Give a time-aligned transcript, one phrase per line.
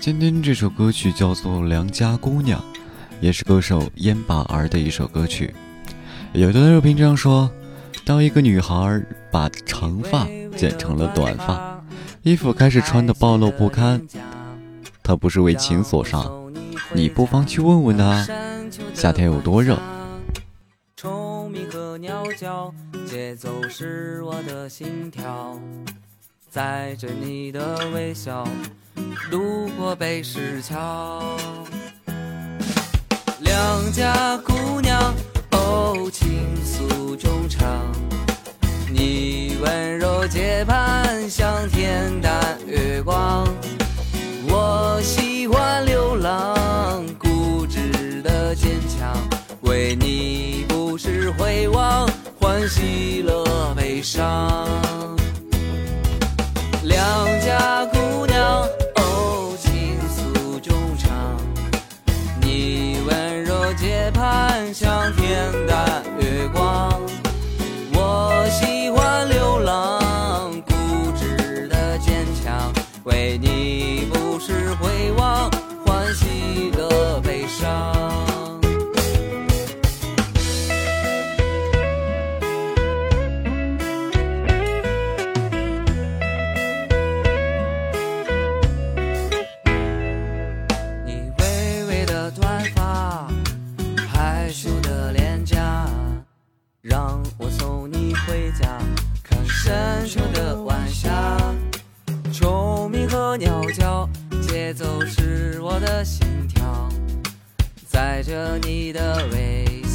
[0.00, 2.58] 今天这首歌曲叫做《良家姑娘》，
[3.20, 5.54] 也是歌手燕把儿的一首歌曲。
[6.32, 7.50] 有的热评这样说：
[8.02, 8.98] 当一个女孩
[9.30, 10.26] 把长发
[10.56, 11.84] 剪成了短发，
[12.22, 14.00] 衣服开始穿的暴露不堪，
[15.02, 16.50] 她不是为情所伤，
[16.94, 18.26] 你不妨去问问她，
[18.94, 19.78] 夏天有多热。
[20.96, 22.72] 虫鸣和鸟叫，
[23.04, 25.60] 节奏是我的心跳，
[26.48, 28.48] 载着你的微笑。
[29.30, 31.36] 路过北石桥，
[33.40, 35.14] 良家姑娘，
[35.52, 37.68] 哦，倾诉衷肠。
[38.92, 43.46] 你温柔洁盘，像天淡月光。
[44.48, 49.16] 我喜欢流浪，固执的坚强。
[49.62, 52.08] 为你不时回望，
[52.40, 54.89] 欢喜了悲伤。
[64.72, 65.50] 向天
[96.82, 98.78] 让我送你回家，
[99.22, 101.38] 看深秋的晚霞，
[102.32, 104.08] 虫鸣和鸟叫，
[104.40, 106.88] 节奏是我的心跳，
[107.86, 109.89] 载着你的微笑。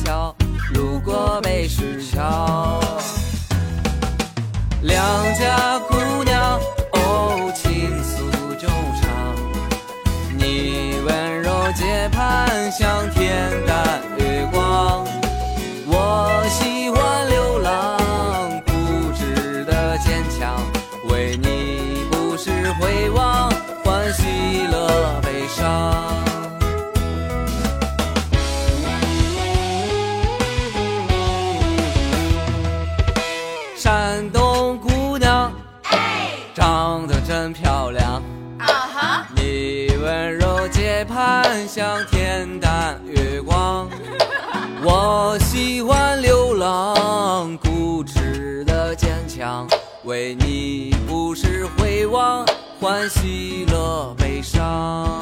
[22.35, 22.51] 不时
[22.81, 23.49] 回望，
[23.81, 25.95] 欢喜了悲伤。
[33.77, 35.49] 山东姑娘，
[36.53, 38.21] 长得真漂亮。
[39.33, 43.87] 你温柔洁盼像天淡月光，
[44.83, 49.65] 我喜欢流浪，固执的坚强，
[50.05, 52.45] 为你不时回望，
[52.79, 55.19] 欢喜了悲伤，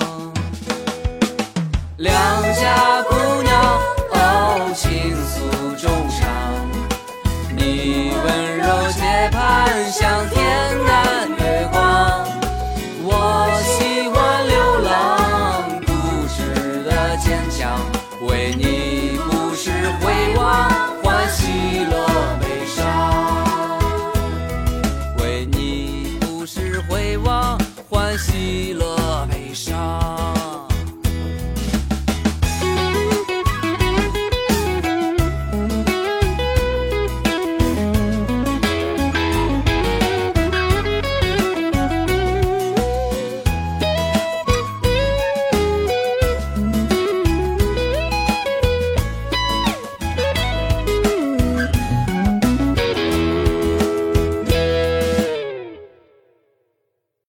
[1.98, 2.33] 两。